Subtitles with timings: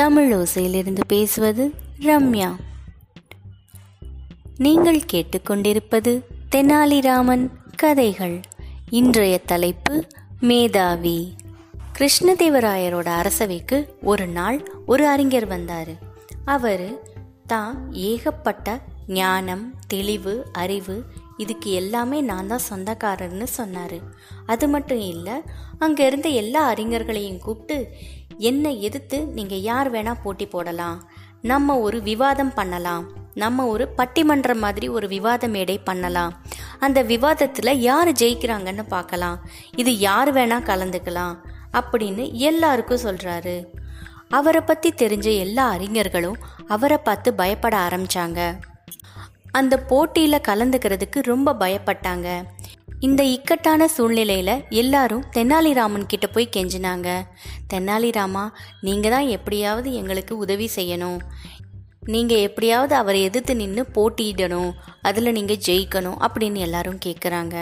[0.00, 2.56] தமிழ் ஓசையிலிருந்து பேசுவது ரம்யா.
[4.56, 8.40] நீங்கள் கேட்டுக்கொண்டிருப்பது தெனாலிராமன் கதைகள்.
[8.90, 10.06] இன்றைய தலைப்பு
[10.40, 11.34] மேதாவி.
[11.98, 15.92] கிருஷ்ணதேவராயரோட அரசவைக்கு ஒரு நாள் ஒரு அறிஞர் வந்தார்.
[16.44, 16.98] அவர்
[17.46, 21.04] தான் ஏகப்பட்ட ஞானம் தெளிவு அறிவு
[21.44, 23.98] இதுக்கு எல்லாமே நான் தான் சொந்தக்காரர்னு சொன்னார்.
[24.52, 25.36] அது மட்டும் இல்லை
[25.84, 27.78] அங்கே இருந்த எல்லா அறிஞர்களையும் கூப்பிட்டு
[28.50, 30.98] என்னை எதிர்த்து நீங்கள் யார் வேணால் போட்டி போடலாம்.
[31.50, 33.04] நம்ம ஒரு விவாதம் பண்ணலாம்.
[33.42, 36.32] நம்ம ஒரு பட்டிமன்றம் மாதிரி ஒரு விவாத மேடை பண்ணலாம்.
[36.86, 39.38] அந்த விவாதத்தில் யார் ஜெயிக்கிறாங்கன்னு பார்க்கலாம்.
[39.82, 41.36] இது யார் வேணால் கலந்துக்கலாம்
[41.80, 43.56] அப்படின்னு எல்லாருக்கும் சொல்கிறாரு
[44.38, 46.40] அவரை பற்றி தெரிஞ்ச எல்லா அறிஞர்களும்
[46.74, 48.40] அவரை பார்த்து பயப்பட ஆரம்பித்தாங்க
[49.52, 52.28] அந்த போட்டியில் கலந்துக்கிறதுக்கு ரொம்ப பயப்பட்டாங்க.
[53.00, 57.08] இந்த இக்கட்டான சூழ்நிலையில் எல்லாரும் தெனாலிராமன் கிட்ட போய் கெஞ்சினாங்க.
[57.72, 58.44] தெனாலிராமா
[58.80, 61.18] நீங்கள் தான் எப்படியாவது எங்களுக்கு உதவி செய்யணும்.
[62.06, 64.72] நீங்கள் எப்படியாவது அவரை எதிர்த்து நின்று போட்டியிடணும்.
[65.02, 67.56] அதில் நீங்கள் ஜெயிக்கணும் அப்படின்னு எல்லாரும் கேட்குறாங்க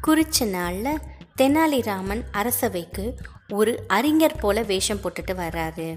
[0.00, 1.02] குறித்த நாளில்
[1.40, 3.04] தெனாலிராமன் அரசவைக்கு
[3.52, 5.88] ஒரு அறிஞர் போல வேஷம் போட்டுட்டு வர்றாரு.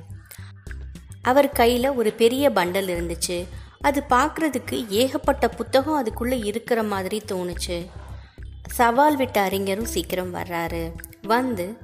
[1.22, 3.38] அவர் கையில் ஒரு பெரிய பண்டல் இருந்துச்சு.
[3.82, 7.86] அது பார்க்குறதுக்கு ஏகப்பட்ட புத்தகம் அதுக்குள்ளே இருக்கிற மாதிரி தோணுச்சு.
[8.70, 10.92] சவால் விட்ட அறிஞரும் சீக்கிரம் வர்றாரு.
[11.22, 11.78] வந்து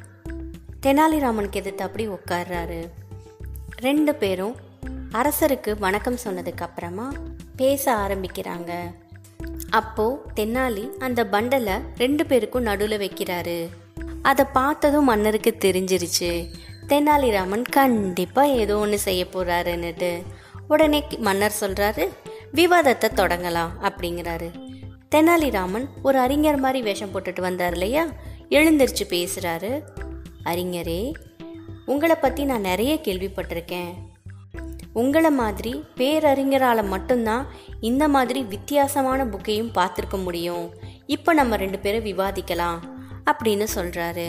[0.82, 2.90] தெனாலிராமனுக்கு எதிர்த்து அப்படி உட்கார்றாரு.
[3.78, 4.56] ரெண்டு பேரும்
[5.12, 7.12] அரசருக்கு வணக்கம் சொன்னதுக்கு அப்புறமா
[7.56, 8.72] பேச ஆரம்பிக்கிறாங்க.
[9.70, 13.70] அப்போது தென்னாலி அந்த பண்டலை ரெண்டு பேருக்கும் நடுவில் வைக்கிறாரு.
[14.22, 16.52] அதை பார்த்ததும் மன்னருக்கு தெரிஞ்சிருச்சு.
[16.88, 20.24] தெனாலிராமன் கண்டிப்பாக ஏதோ ஒன்று செய்ய போகிறாருன்னுட்டு
[20.68, 22.08] உடனே மன்னர் சொல்கிறாரு
[22.54, 24.50] விவாதத்தை தொடங்கலாம் அப்படிங்கிறாரு.
[25.16, 28.06] தெனாலிராமன் ஒரு அறிஞர் மாதிரி வேஷம் போட்டுட்டு வந்தார் இல்லையா?
[28.50, 29.82] எழுந்திரிச்சு பேசுகிறாரு
[30.44, 31.14] அறிஞரே
[31.86, 33.94] உங்களை பற்றி நான் நிறைய கேள்விப்பட்டிருக்கேன்.
[34.94, 37.48] உங்களை மாதிரி பேரறிஞரால் மட்டும்தான்
[37.82, 40.74] இந்த மாதிரி வித்தியாசமான புக்கையும் பார்த்துருக்க முடியும்.
[41.06, 42.80] இப்போ நம்ம ரெண்டு பேரும் விவாதிக்கலாம்
[43.32, 44.28] அப்படின்னு சொல்கிறாரு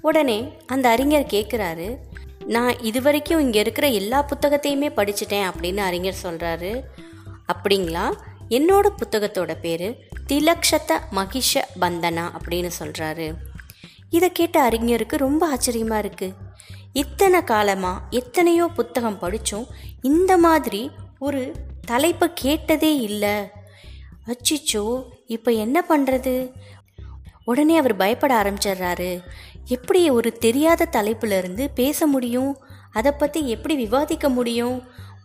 [0.00, 1.96] உடனே அந்த அறிஞர் கேட்குறாரு
[2.46, 6.82] நான் இது வரைக்கும் இங்கே இருக்கிற எல்லா புத்தகத்தையுமே படிச்சிட்டேன் அப்படின்னு அறிஞர் சொல்கிறாரு
[7.52, 8.12] அப்படிங்களா?
[8.48, 9.98] என்னோட புத்தகத்தோட பேர்
[10.28, 13.34] திலக்ஷத மகிஷ பந்தனா அப்படின்னு சொல்கிறாரு
[14.10, 16.34] இதை கேட்ட அறிஞருக்கு ரொம்ப ஆச்சரியமாக இருக்குது
[16.92, 19.66] இத்தனை காலமாக எத்தனையோ புத்தகம் படித்தோம்
[20.02, 21.54] இந்த மாதிரி ஒரு
[21.84, 23.54] தலைப்பை கேட்டதே இல்லை.
[24.26, 26.52] அச்சிச்சோ இப்போ என்ன பண்ணுறது
[27.46, 29.10] உடனே அவர் பயப்பட ஆரம்பிச்சிடுறாரு.
[29.76, 32.52] எப்படி ஒரு தெரியாத தலைப்புலேருந்து பேச முடியும்?
[32.92, 34.76] அதை பற்றி எப்படி விவாதிக்க முடியும்?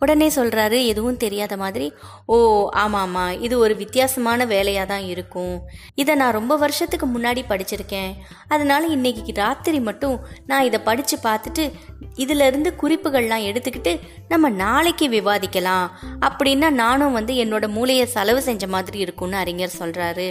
[0.02, 1.86] உடனே சொல்கிறாரு எதுவும் தெரியாத மாதிரி
[2.26, 2.36] ஓ
[2.82, 5.54] ஆமாம் ஆமாம் இது ஒரு வித்தியாசமான வேலையாக தான் இருக்கும்.
[5.94, 8.12] இதை நான் ரொம்ப வருஷத்துக்கு முன்னாடி படிச்சிருக்கேன்.
[8.48, 10.16] அதனால இன்னைக்கு ராத்திரி மட்டும்
[10.46, 11.66] நான் இதை படித்து பார்த்துட்டு
[12.14, 13.92] இதிலிருந்து குறிப்புகள்லாம் எடுத்துக்கிட்டு
[14.28, 15.86] நம்ம நாளைக்கு விவாதிக்கலாம்.
[16.28, 20.28] அப்படின்னா நானும் வந்து என்னோட மூளையை செலவு செஞ்ச மாதிரி இருக்கும்னு அறிஞர் சொல்கிறாரு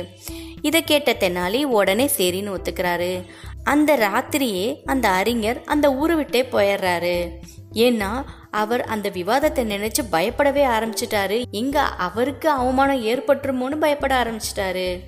[0.61, 3.25] இதை கேட்ட தென்னாலி உடனே சரின்னு ஒத்துக்கிறாரு.
[3.63, 7.29] அந்த ராத்திரியே அந்த அறிஞர் அந்த ஊரை விட்டே போயிடுறாரு.
[7.73, 11.43] ஏன்னா அவர் அந்த விவாதத்தை நினைச்சு பயப்படவே ஆரம்பிச்சிட்டாரு.
[11.51, 14.99] எங்க அவருக்கு அவமானம் ஏற்பட்டுருமோன்னு பயப்பட ஆரம்பிச்சிட்டாரு.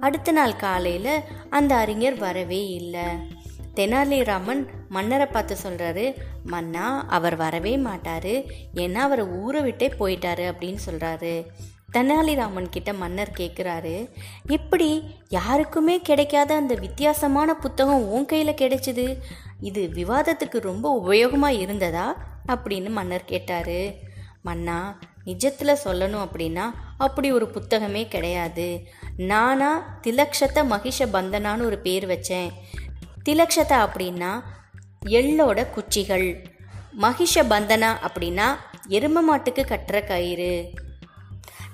[0.00, 3.04] அடுத்த நாள் காலையில அந்த அறிஞர் வரவே இல்லை.
[3.74, 6.14] தெனாலிராமன் மன்னரை பார்த்து சொல்றாரு
[6.44, 8.34] மன்னா அவர் வரவே மாட்டாரு.
[8.74, 11.44] ஏன்னா அவர் ஊரை விட்டே போயிட்டாரு அப்படின்னு சொல்றாரு.
[11.92, 14.10] தெனாலிராமன் கிட்ட மன்னர் கேட்குறாரு
[14.46, 15.02] எப்படி?
[15.28, 19.18] யாருக்குமே கிடைக்காத அந்த வித்தியாசமான புத்தகம் உன் கையில் கிடைச்சிது?
[19.60, 22.16] இது விவாதத்துக்கு ரொம்ப உபயோகமாக இருந்ததா?
[22.48, 23.94] அப்படின்னு மன்னர் கேட்டாரு.
[24.42, 26.64] மன்னா நிஜத்தில் சொல்லணும் அப்படின்னா
[26.98, 28.82] அப்படி ஒரு புத்தகமே கிடையாது.
[29.16, 32.50] நானா திலக்ஷத மகிஷ பந்தனான்னு ஒரு பேர் வச்சேன்.
[33.28, 34.42] திலக்ஷத அப்படின்னா
[35.06, 36.46] எள்ளோட குச்சிகள்.
[37.00, 38.54] மகிஷ பந்தனா அப்படின்னா
[38.88, 40.70] எரும மாட்டுக்கு கட்டுற கயிறு.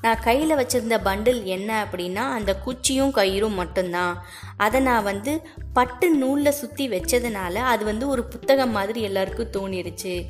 [0.02, 4.14] நான் கையில் வச்சுருந்த பண்டில் என்ன அப்படின்னா அந்த குச்சியும் கயிறும் மட்டும்தான்.
[4.56, 5.32] அதை நான் வந்து
[5.72, 10.24] பட்டு நூலில் சுற்றி வச்சதுனால அது வந்து ஒரு புத்தகம் மாதிரி எல்லாருக்கும் தோணிருச்சு.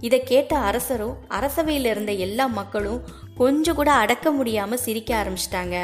[0.00, 3.04] இதை கேட்ட அரசரும் அரசவையில் இருந்த எல்லா மக்களும்
[3.36, 5.76] கொஞ்சம் கூட அடக்க முடியாமல் சிரிக்க ஆரம்பிச்சிட்டாங்க.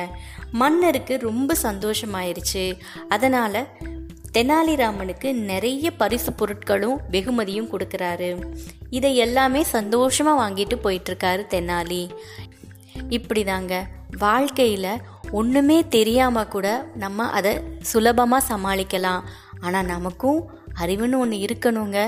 [0.53, 2.65] மன்னருக்கு ரொம்ப சந்தோஷமாயிருச்சு.
[3.09, 3.67] அதனால்
[4.39, 8.31] தெனாலிராமனுக்கு நிறைய பரிசு பொருட்களும் வெகுமதியும் கொடுக்குறாரு.
[8.91, 12.03] இதை எல்லாமே சந்தோஷமாக வாங்கிட்டு போயிட்டுருக்காரு தெனாலி.
[13.09, 13.87] இப்படி தாங்க
[14.19, 19.23] வாழ்க்கையில் ஒன்றுமே தெரியாமல் கூட நம்ம அதை சுலபமாக சமாளிக்கலாம்.
[19.61, 20.51] ஆனால் நமக்கும்
[20.81, 21.99] அறிவுன்னு ஒன்று இருக்கணுங்க.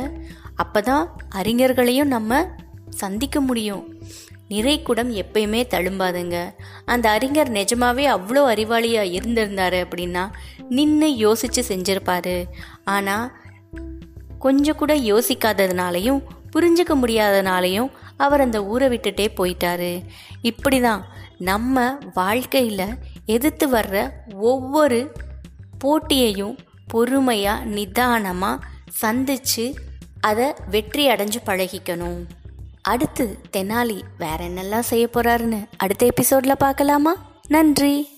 [0.54, 2.48] அப்போ தான் அறிஞர்களையும் நம்ம
[2.88, 3.84] சந்திக்க முடியும்.
[4.48, 6.54] நிறைக்குடம் எப்பயுமே தழும்பாதுங்க.
[6.84, 10.30] அந்த அறிஞர் நிஜமாவே அவ்வளோ அறிவாளியாக இருந்திருந்தாரு அப்படின்னா
[10.68, 12.44] நின்று யோசித்து செஞ்சிருப்பாரு.
[12.84, 13.32] ஆனால்
[14.38, 16.22] கொஞ்சம் கூட யோசிக்காததுனாலையும்
[16.56, 20.02] புரிஞ்சுக்க முடியாதனாலையும் அவர் அந்த ஊரை விட்டுட்டே போயிட்டாரு.
[20.42, 21.04] இப்படி தான்
[21.38, 22.94] நம்ம வாழ்க்கையில்
[23.26, 25.12] எதிர்த்து வர்ற ஒவ்வொரு
[25.84, 29.74] போட்டியையும் பொறுமையாக நிதானமாக சந்தித்து
[30.20, 32.24] அதை வெற்றி அடைஞ்சு பழகிக்கணும்.
[32.82, 37.14] அடுத்து தெனாலி வேற என்னெல்லாம் செய்ய போறாருன்னு அடுத்த எபிசோட்ல பார்க்கலாமா?
[37.48, 38.13] நன்றி.